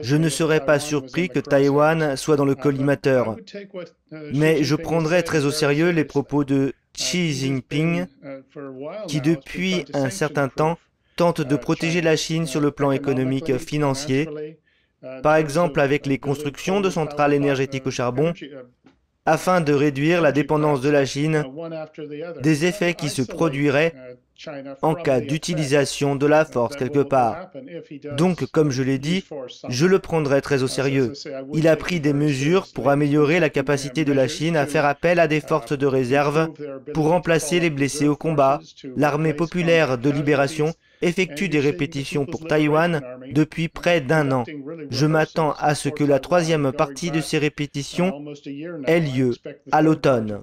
Je 0.02 0.16
ne 0.16 0.28
serais 0.28 0.64
pas 0.64 0.78
surpris 0.78 1.28
que 1.28 1.40
Taïwan 1.40 2.16
soit 2.16 2.36
dans 2.36 2.44
le 2.44 2.54
collimateur. 2.54 3.36
Mais 4.32 4.62
je 4.64 4.74
prendrais 4.74 5.22
très 5.22 5.44
au 5.44 5.50
sérieux 5.50 5.90
les 5.90 6.04
propos 6.04 6.44
de 6.44 6.72
Xi 6.94 7.32
Jinping, 7.32 8.06
qui 9.08 9.20
depuis 9.20 9.84
un 9.92 10.10
certain 10.10 10.48
temps 10.48 10.78
tente 11.16 11.40
de 11.40 11.56
protéger 11.56 12.00
la 12.00 12.16
Chine 12.16 12.46
sur 12.46 12.60
le 12.60 12.70
plan 12.70 12.90
économique, 12.90 13.56
financier, 13.58 14.28
par 15.22 15.36
exemple 15.36 15.80
avec 15.80 16.06
les 16.06 16.18
constructions 16.18 16.80
de 16.80 16.90
centrales 16.90 17.34
énergétiques 17.34 17.86
au 17.86 17.90
charbon 17.90 18.32
afin 19.26 19.60
de 19.60 19.72
réduire 19.72 20.20
la 20.20 20.32
dépendance 20.32 20.80
de 20.80 20.90
la 20.90 21.06
Chine 21.06 21.44
des 22.42 22.66
effets 22.66 22.94
qui 22.94 23.08
se 23.08 23.22
produiraient 23.22 23.94
en 24.82 24.94
cas 24.94 25.20
d'utilisation 25.20 26.16
de 26.16 26.26
la 26.26 26.44
force 26.44 26.76
quelque 26.76 27.00
part. 27.00 27.50
Donc, 28.16 28.46
comme 28.50 28.70
je 28.70 28.82
l'ai 28.82 28.98
dit, 28.98 29.24
je 29.68 29.86
le 29.86 29.98
prendrai 29.98 30.42
très 30.42 30.62
au 30.62 30.66
sérieux. 30.66 31.12
Il 31.54 31.68
a 31.68 31.76
pris 31.76 32.00
des 32.00 32.12
mesures 32.12 32.66
pour 32.74 32.90
améliorer 32.90 33.40
la 33.40 33.48
capacité 33.48 34.04
de 34.04 34.12
la 34.12 34.28
Chine 34.28 34.56
à 34.56 34.66
faire 34.66 34.84
appel 34.84 35.20
à 35.20 35.28
des 35.28 35.40
forces 35.40 35.78
de 35.78 35.86
réserve 35.86 36.52
pour 36.92 37.08
remplacer 37.08 37.60
les 37.60 37.70
blessés 37.70 38.08
au 38.08 38.16
combat. 38.16 38.60
L'armée 38.96 39.34
populaire 39.34 39.98
de 39.98 40.10
libération 40.10 40.74
effectue 41.04 41.48
des 41.48 41.60
répétitions 41.60 42.26
pour 42.26 42.46
Taïwan 42.46 43.00
depuis 43.30 43.68
près 43.68 44.00
d'un 44.00 44.30
an. 44.32 44.44
Je 44.90 45.06
m'attends 45.06 45.52
à 45.52 45.74
ce 45.74 45.88
que 45.88 46.04
la 46.04 46.20
troisième 46.20 46.72
partie 46.72 47.10
de 47.10 47.20
ces 47.20 47.38
répétitions 47.38 48.24
ait 48.86 49.00
lieu 49.00 49.32
à 49.70 49.82
l'automne. 49.82 50.42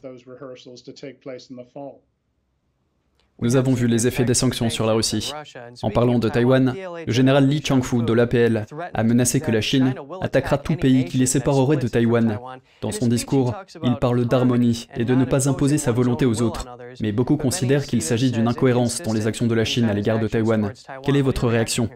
Nous 3.41 3.55
avons 3.55 3.73
vu 3.73 3.87
les 3.87 4.07
effets 4.07 4.23
des 4.23 4.33
sanctions 4.33 4.69
sur 4.69 4.85
la 4.85 4.93
Russie. 4.93 5.33
En 5.81 5.89
parlant 5.89 6.19
de 6.19 6.29
Taïwan, 6.29 6.75
le 7.07 7.11
général 7.11 7.47
Li 7.47 7.63
Changfu 7.65 8.03
de 8.03 8.13
l'APL 8.13 8.65
a 8.93 9.03
menacé 9.03 9.39
que 9.39 9.51
la 9.51 9.61
Chine 9.61 9.95
attaquera 10.21 10.57
tout 10.57 10.75
pays 10.75 11.05
qui 11.05 11.17
les 11.17 11.25
séparerait 11.25 11.77
de 11.77 11.87
Taïwan. 11.87 12.39
Dans 12.81 12.91
son 12.91 13.07
discours, 13.07 13.55
il 13.83 13.95
parle 13.95 14.25
d'harmonie 14.25 14.87
et 14.95 15.05
de 15.05 15.15
ne 15.15 15.25
pas 15.25 15.49
imposer 15.49 15.77
sa 15.77 15.91
volonté 15.91 16.25
aux 16.25 16.41
autres. 16.41 16.67
Mais 17.01 17.11
beaucoup 17.11 17.37
considèrent 17.37 17.85
qu'il 17.85 18.01
s'agit 18.01 18.31
d'une 18.31 18.47
incohérence 18.47 19.01
dans 19.01 19.13
les 19.13 19.27
actions 19.27 19.47
de 19.47 19.55
la 19.55 19.65
Chine 19.65 19.85
à 19.85 19.93
l'égard 19.93 20.19
de 20.19 20.27
Taïwan. 20.27 20.71
Quelle 21.03 21.17
est 21.17 21.21
votre 21.21 21.47
réaction? 21.47 21.89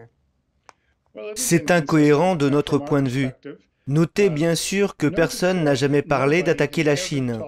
C'est 1.34 1.70
incohérent 1.70 2.36
de 2.36 2.48
notre 2.48 2.78
point 2.78 3.02
de 3.02 3.08
vue. 3.08 3.30
Notez 3.88 4.30
bien 4.30 4.56
sûr 4.56 4.96
que 4.96 5.06
personne 5.06 5.62
n'a 5.62 5.76
jamais 5.76 6.02
parlé 6.02 6.42
d'attaquer 6.42 6.82
la 6.82 6.96
Chine. 6.96 7.40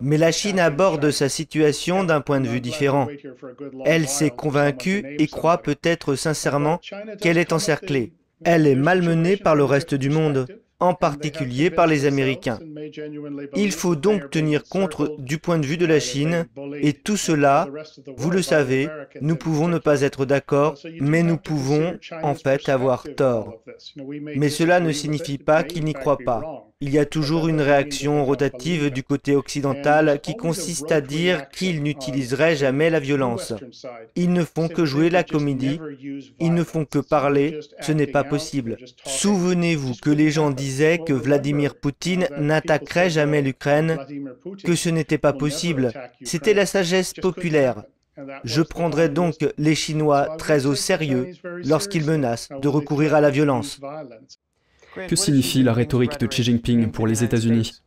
Mais 0.00 0.16
la 0.16 0.30
Chine 0.30 0.60
aborde 0.60 1.10
sa 1.10 1.28
situation 1.28 2.04
d'un 2.04 2.20
point 2.20 2.40
de 2.40 2.46
vue 2.46 2.60
différent. 2.60 3.08
Elle 3.84 4.06
s'est 4.08 4.30
convaincue 4.30 5.16
et 5.18 5.26
croit 5.26 5.58
peut-être 5.58 6.14
sincèrement 6.14 6.80
qu'elle 7.20 7.38
est 7.38 7.52
encerclée. 7.52 8.12
Elle 8.44 8.66
est 8.66 8.76
malmenée 8.76 9.36
par 9.36 9.56
le 9.56 9.64
reste 9.64 9.94
du 9.94 10.08
monde 10.08 10.46
en 10.82 10.94
particulier 10.94 11.70
par 11.70 11.86
les 11.86 12.06
Américains. 12.06 12.58
Il 13.54 13.72
faut 13.72 13.94
donc 13.94 14.30
tenir 14.30 14.64
compte 14.64 14.96
du 15.18 15.38
point 15.38 15.58
de 15.58 15.66
vue 15.66 15.76
de 15.76 15.86
la 15.86 16.00
Chine, 16.00 16.46
et 16.80 16.92
tout 16.92 17.16
cela, 17.16 17.68
vous 18.16 18.30
le 18.30 18.42
savez, 18.42 18.88
nous 19.20 19.36
pouvons 19.36 19.68
ne 19.68 19.78
pas 19.78 20.02
être 20.02 20.26
d'accord, 20.26 20.74
mais 21.00 21.22
nous 21.22 21.36
pouvons 21.38 21.96
en 22.22 22.34
fait 22.34 22.68
avoir 22.68 23.06
tort. 23.16 23.62
Mais 24.36 24.48
cela 24.48 24.80
ne 24.80 24.92
signifie 24.92 25.38
pas 25.38 25.62
qu'ils 25.62 25.84
n'y 25.84 25.94
croient 25.94 26.18
pas. 26.18 26.71
Il 26.84 26.90
y 26.90 26.98
a 26.98 27.06
toujours 27.06 27.46
une 27.46 27.60
réaction 27.60 28.24
rotative 28.24 28.90
du 28.90 29.04
côté 29.04 29.36
occidental 29.36 30.18
qui 30.20 30.36
consiste 30.36 30.90
à 30.90 31.00
dire 31.00 31.48
qu'ils 31.50 31.80
n'utiliseraient 31.80 32.56
jamais 32.56 32.90
la 32.90 32.98
violence. 32.98 33.54
Ils 34.16 34.32
ne 34.32 34.42
font 34.42 34.66
que 34.66 34.84
jouer 34.84 35.08
la 35.08 35.22
comédie, 35.22 35.78
ils 36.40 36.52
ne 36.52 36.64
font 36.64 36.84
que 36.84 36.98
parler, 36.98 37.60
ce 37.80 37.92
n'est 37.92 38.08
pas 38.08 38.24
possible. 38.24 38.78
Souvenez-vous 39.06 39.94
que 40.02 40.10
les 40.10 40.32
gens 40.32 40.50
disaient 40.50 40.98
que 40.98 41.12
Vladimir 41.12 41.76
Poutine 41.76 42.26
n'attaquerait 42.36 43.10
jamais 43.10 43.42
l'Ukraine, 43.42 44.00
que 44.64 44.74
ce 44.74 44.88
n'était 44.88 45.18
pas 45.18 45.32
possible. 45.32 45.92
C'était 46.24 46.52
la 46.52 46.66
sagesse 46.66 47.12
populaire. 47.12 47.84
Je 48.42 48.60
prendrai 48.60 49.08
donc 49.08 49.36
les 49.56 49.76
Chinois 49.76 50.34
très 50.36 50.66
au 50.66 50.74
sérieux 50.74 51.30
lorsqu'ils 51.44 52.06
menacent 52.06 52.48
de 52.60 52.66
recourir 52.66 53.14
à 53.14 53.20
la 53.20 53.30
violence. 53.30 53.80
Que 54.94 55.16
signifie 55.16 55.62
la 55.62 55.72
rhétorique 55.72 56.18
de 56.18 56.26
Xi 56.26 56.42
Jinping 56.42 56.90
pour 56.90 57.06
les 57.06 57.24
États-Unis? 57.24 57.81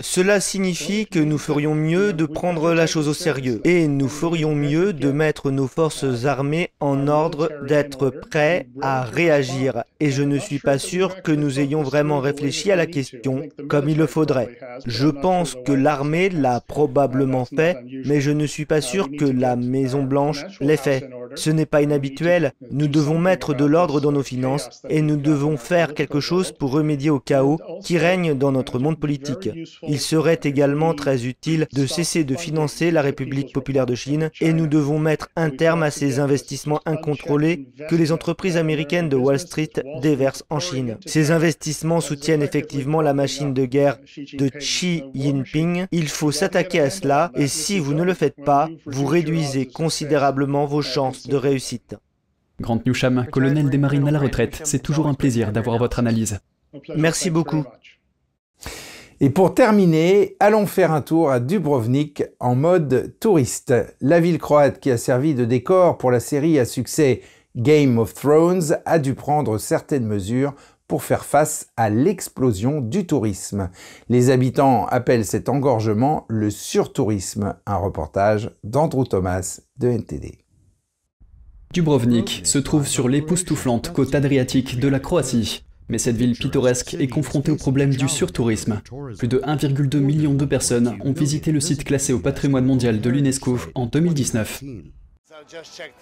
Cela 0.00 0.40
signifie 0.40 1.06
que 1.06 1.20
nous 1.20 1.38
ferions 1.38 1.74
mieux 1.74 2.12
de 2.12 2.26
prendre 2.26 2.74
la 2.74 2.86
chose 2.86 3.08
au 3.08 3.14
sérieux 3.14 3.60
et 3.64 3.86
nous 3.86 4.08
ferions 4.08 4.54
mieux 4.54 4.92
de 4.92 5.12
mettre 5.12 5.52
nos 5.52 5.68
forces 5.68 6.24
armées 6.24 6.70
en 6.80 7.06
ordre 7.06 7.48
d'être 7.66 8.10
prêts 8.10 8.66
à 8.82 9.02
réagir. 9.02 9.84
Et 10.00 10.10
je 10.10 10.24
ne 10.24 10.38
suis 10.38 10.58
pas 10.58 10.78
sûr 10.78 11.22
que 11.22 11.30
nous 11.30 11.60
ayons 11.60 11.82
vraiment 11.82 12.18
réfléchi 12.18 12.72
à 12.72 12.76
la 12.76 12.86
question 12.86 13.42
comme 13.68 13.88
il 13.88 13.96
le 13.96 14.06
faudrait. 14.06 14.58
Je 14.84 15.06
pense 15.06 15.56
que 15.64 15.72
l'armée 15.72 16.28
l'a 16.28 16.60
probablement 16.60 17.44
fait, 17.44 17.78
mais 18.04 18.20
je 18.20 18.32
ne 18.32 18.46
suis 18.46 18.66
pas 18.66 18.80
sûr 18.80 19.08
que 19.16 19.24
la 19.24 19.54
Maison-Blanche 19.54 20.44
l'ait 20.60 20.76
fait. 20.76 21.08
Ce 21.36 21.50
n'est 21.50 21.66
pas 21.66 21.82
inhabituel. 21.82 22.52
Nous 22.70 22.88
devons 22.88 23.18
mettre 23.18 23.54
de 23.54 23.64
l'ordre 23.64 24.00
dans 24.00 24.12
nos 24.12 24.22
finances 24.22 24.82
et 24.88 25.02
nous 25.02 25.16
devons 25.16 25.56
faire 25.56 25.94
quelque 25.94 26.20
chose 26.20 26.52
pour 26.52 26.72
remédier 26.72 27.10
au 27.10 27.20
chaos 27.20 27.58
qui 27.82 27.96
règne 27.96 28.34
dans 28.34 28.52
notre 28.52 28.78
monde 28.78 28.98
politique. 28.98 29.48
Serait 29.98 30.40
également 30.44 30.94
très 30.94 31.26
utile 31.26 31.66
de 31.72 31.86
cesser 31.86 32.24
de 32.24 32.36
financer 32.36 32.90
la 32.90 33.02
République 33.02 33.52
populaire 33.52 33.86
de 33.86 33.94
Chine 33.94 34.30
et 34.40 34.52
nous 34.52 34.66
devons 34.66 34.98
mettre 34.98 35.28
un 35.36 35.50
terme 35.50 35.82
à 35.82 35.90
ces 35.90 36.18
investissements 36.18 36.80
incontrôlés 36.86 37.68
que 37.88 37.96
les 37.96 38.12
entreprises 38.12 38.56
américaines 38.56 39.08
de 39.08 39.16
Wall 39.16 39.38
Street 39.38 39.70
déversent 40.00 40.44
en 40.50 40.60
Chine. 40.60 40.96
Ces 41.06 41.30
investissements 41.30 42.00
soutiennent 42.00 42.42
effectivement 42.42 43.00
la 43.00 43.14
machine 43.14 43.54
de 43.54 43.64
guerre 43.64 43.98
de 44.16 44.48
Xi 44.48 45.04
Jinping. 45.14 45.86
Il 45.92 46.08
faut 46.08 46.32
s'attaquer 46.32 46.80
à 46.80 46.90
cela 46.90 47.30
et 47.34 47.48
si 47.48 47.78
vous 47.78 47.94
ne 47.94 48.02
le 48.02 48.14
faites 48.14 48.42
pas, 48.44 48.68
vous 48.86 49.06
réduisez 49.06 49.66
considérablement 49.66 50.66
vos 50.66 50.82
chances 50.82 51.26
de 51.26 51.36
réussite. 51.36 51.96
Grant 52.60 52.80
Newsham, 52.86 53.26
colonel 53.32 53.68
des 53.68 53.78
marines 53.78 54.06
à 54.06 54.12
la 54.12 54.20
retraite, 54.20 54.60
c'est 54.64 54.82
toujours 54.82 55.08
un 55.08 55.14
plaisir 55.14 55.50
d'avoir 55.50 55.78
votre 55.78 55.98
analyse. 55.98 56.38
Merci 56.96 57.30
beaucoup. 57.30 57.64
Et 59.24 59.30
pour 59.30 59.54
terminer, 59.54 60.36
allons 60.38 60.66
faire 60.66 60.92
un 60.92 61.00
tour 61.00 61.30
à 61.30 61.40
Dubrovnik 61.40 62.24
en 62.40 62.54
mode 62.54 63.14
touriste. 63.20 63.72
La 64.02 64.20
ville 64.20 64.36
croate 64.36 64.80
qui 64.80 64.90
a 64.90 64.98
servi 64.98 65.34
de 65.34 65.46
décor 65.46 65.96
pour 65.96 66.10
la 66.10 66.20
série 66.20 66.58
à 66.58 66.66
succès 66.66 67.22
Game 67.56 67.98
of 67.98 68.12
Thrones 68.12 68.76
a 68.84 68.98
dû 68.98 69.14
prendre 69.14 69.56
certaines 69.56 70.04
mesures 70.04 70.52
pour 70.88 71.02
faire 71.02 71.24
face 71.24 71.68
à 71.78 71.88
l'explosion 71.88 72.82
du 72.82 73.06
tourisme. 73.06 73.70
Les 74.10 74.28
habitants 74.28 74.84
appellent 74.88 75.24
cet 75.24 75.48
engorgement 75.48 76.26
le 76.28 76.50
surtourisme. 76.50 77.54
Un 77.64 77.76
reportage 77.76 78.50
d'Andrew 78.62 79.06
Thomas 79.06 79.60
de 79.78 79.88
NTD. 79.88 80.36
Dubrovnik 81.72 82.42
se 82.44 82.58
trouve 82.58 82.86
sur 82.86 83.08
l'époustouflante 83.08 83.90
côte 83.90 84.14
adriatique 84.14 84.78
de 84.78 84.88
la 84.88 85.00
Croatie. 85.00 85.63
Mais 85.88 85.98
cette 85.98 86.16
ville 86.16 86.36
pittoresque 86.36 86.94
est 86.94 87.08
confrontée 87.08 87.50
au 87.50 87.56
problème 87.56 87.94
du 87.94 88.08
surtourisme. 88.08 88.80
Plus 89.18 89.28
de 89.28 89.38
1,2 89.38 89.98
million 89.98 90.34
de 90.34 90.44
personnes 90.44 90.96
ont 91.00 91.12
visité 91.12 91.52
le 91.52 91.60
site 91.60 91.84
classé 91.84 92.12
au 92.12 92.18
patrimoine 92.18 92.64
mondial 92.64 93.00
de 93.00 93.10
l'UNESCO 93.10 93.58
en 93.74 93.86
2019. 93.86 94.62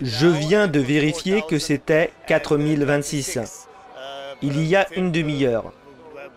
Je 0.01 0.27
viens 0.27 0.69
de 0.69 0.79
vérifier 0.79 1.43
que 1.49 1.59
c'était 1.59 2.13
4026. 2.27 3.69
Il 4.43 4.63
y 4.65 4.77
a 4.77 4.87
une 4.97 5.11
demi-heure. 5.11 5.73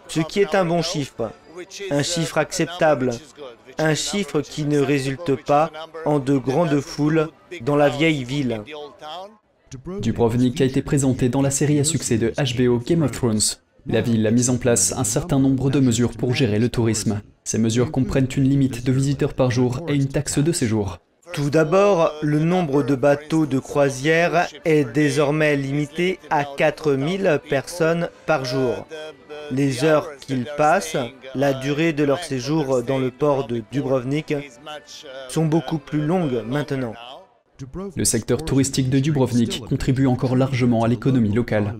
Ce 0.07 0.21
qui 0.21 0.39
est 0.39 0.55
un 0.55 0.65
bon 0.65 0.81
chiffre. 0.81 1.31
Un 1.91 2.03
chiffre 2.03 2.37
acceptable. 2.37 3.11
Un 3.77 3.95
chiffre 3.95 4.41
qui 4.41 4.65
ne 4.65 4.79
résulte 4.79 5.35
pas 5.43 5.71
en 6.05 6.19
de 6.19 6.37
grandes 6.37 6.79
foules 6.79 7.29
dans 7.61 7.75
la 7.75 7.89
vieille 7.89 8.23
ville. 8.23 8.61
Dubrovnik 10.01 10.61
a 10.61 10.65
été 10.65 10.81
présenté 10.81 11.29
dans 11.29 11.41
la 11.41 11.49
série 11.49 11.79
à 11.79 11.83
succès 11.83 12.17
de 12.17 12.31
HBO 12.37 12.79
Game 12.79 13.01
of 13.01 13.11
Thrones. 13.11 13.39
La 13.87 14.01
ville 14.01 14.25
a 14.25 14.31
mis 14.31 14.49
en 14.49 14.57
place 14.57 14.93
un 14.97 15.03
certain 15.03 15.39
nombre 15.39 15.69
de 15.69 15.79
mesures 15.79 16.11
pour 16.11 16.33
gérer 16.33 16.59
le 16.59 16.69
tourisme. 16.69 17.21
Ces 17.43 17.57
mesures 17.57 17.91
comprennent 17.91 18.27
une 18.35 18.49
limite 18.49 18.85
de 18.85 18.91
visiteurs 18.91 19.33
par 19.33 19.51
jour 19.51 19.81
et 19.87 19.95
une 19.95 20.07
taxe 20.07 20.39
de 20.39 20.51
séjour. 20.51 20.97
Tout 21.33 21.49
d'abord, 21.49 22.13
le 22.21 22.39
nombre 22.39 22.81
de 22.81 22.95
bateaux 22.95 23.45
de 23.45 23.59
croisière 23.59 24.47
est 24.63 24.85
désormais 24.85 25.55
limité 25.55 26.19
à 26.29 26.45
4000 26.45 27.39
personnes 27.49 28.09
par 28.25 28.45
jour. 28.45 28.87
Les 29.51 29.83
heures 29.83 30.15
qu'ils 30.17 30.47
passent, 30.57 30.97
la 31.35 31.53
durée 31.53 31.93
de 31.93 32.03
leur 32.03 32.23
séjour 32.23 32.81
dans 32.83 32.99
le 32.99 33.11
port 33.11 33.47
de 33.47 33.61
Dubrovnik 33.71 34.33
sont 35.29 35.45
beaucoup 35.45 35.77
plus 35.77 36.05
longues 36.05 36.43
maintenant. 36.47 36.93
Le 37.95 38.05
secteur 38.05 38.43
touristique 38.43 38.89
de 38.89 38.99
Dubrovnik 38.99 39.63
contribue 39.65 40.07
encore 40.07 40.35
largement 40.35 40.83
à 40.83 40.87
l'économie 40.87 41.33
locale. 41.33 41.75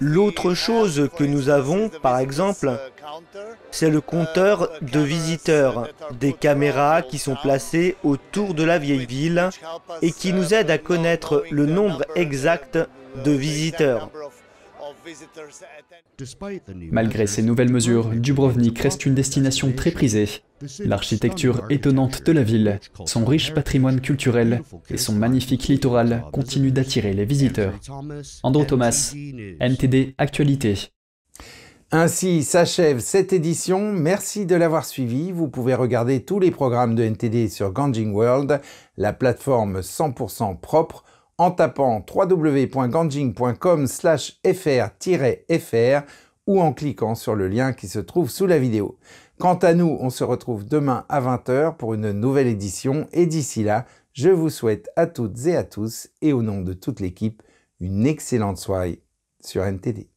L'autre 0.00 0.54
chose 0.54 1.08
que 1.16 1.24
nous 1.24 1.48
avons, 1.48 1.88
par 1.88 2.18
exemple, 2.18 2.78
c'est 3.70 3.90
le 3.90 4.00
compteur 4.00 4.70
de 4.82 5.00
visiteurs, 5.00 5.88
des 6.18 6.32
caméras 6.32 7.02
qui 7.02 7.18
sont 7.18 7.36
placées 7.36 7.96
autour 8.02 8.54
de 8.54 8.64
la 8.64 8.78
vieille 8.78 9.06
ville 9.06 9.50
et 10.02 10.12
qui 10.12 10.32
nous 10.32 10.54
aident 10.54 10.70
à 10.70 10.78
connaître 10.78 11.44
le 11.50 11.66
nombre 11.66 12.04
exact 12.14 12.78
de 13.24 13.30
visiteurs. 13.30 14.10
Malgré 16.90 17.26
ces 17.26 17.42
nouvelles 17.42 17.72
mesures, 17.72 18.08
Dubrovnik 18.10 18.78
reste 18.78 19.06
une 19.06 19.14
destination 19.14 19.72
très 19.72 19.90
prisée. 19.90 20.28
L'architecture 20.80 21.64
étonnante 21.70 22.24
de 22.24 22.32
la 22.32 22.42
ville, 22.42 22.80
son 23.04 23.24
riche 23.24 23.52
patrimoine 23.52 24.00
culturel 24.00 24.62
et 24.88 24.96
son 24.96 25.14
magnifique 25.14 25.68
littoral 25.68 26.24
continuent 26.32 26.72
d'attirer 26.72 27.12
les 27.12 27.24
visiteurs. 27.24 27.74
Andrew 28.42 28.64
Thomas, 28.64 29.14
NTD 29.60 30.14
Actualité. 30.18 30.90
Ainsi 31.92 32.42
s'achève 32.42 32.98
cette 32.98 33.32
édition. 33.32 33.92
Merci 33.92 34.44
de 34.44 34.56
l'avoir 34.56 34.84
suivi. 34.84 35.30
Vous 35.30 35.48
pouvez 35.48 35.74
regarder 35.74 36.24
tous 36.24 36.40
les 36.40 36.50
programmes 36.50 36.96
de 36.96 37.04
NTD 37.04 37.48
sur 37.48 37.72
Ganjing 37.72 38.12
World, 38.12 38.60
la 38.96 39.12
plateforme 39.12 39.80
100% 39.80 40.58
propre 40.58 41.04
en 41.38 41.50
tapant 41.50 42.04
www.ganjing.com 42.14 43.86
fr-fr 44.54 46.02
ou 46.46 46.60
en 46.60 46.72
cliquant 46.72 47.14
sur 47.14 47.34
le 47.34 47.48
lien 47.48 47.72
qui 47.72 47.88
se 47.88 47.98
trouve 47.98 48.30
sous 48.30 48.46
la 48.46 48.58
vidéo. 48.58 48.98
Quant 49.38 49.56
à 49.56 49.74
nous, 49.74 49.98
on 50.00 50.10
se 50.10 50.24
retrouve 50.24 50.66
demain 50.66 51.04
à 51.08 51.20
20h 51.20 51.76
pour 51.76 51.94
une 51.94 52.12
nouvelle 52.12 52.46
édition 52.46 53.06
et 53.12 53.26
d'ici 53.26 53.64
là, 53.64 53.84
je 54.12 54.30
vous 54.30 54.48
souhaite 54.48 54.88
à 54.96 55.06
toutes 55.06 55.46
et 55.46 55.56
à 55.56 55.64
tous 55.64 56.08
et 56.22 56.32
au 56.32 56.42
nom 56.42 56.62
de 56.62 56.72
toute 56.72 57.00
l'équipe 57.00 57.42
une 57.80 58.06
excellente 58.06 58.56
soirée 58.56 59.02
sur 59.40 59.62
NTD. 59.62 60.08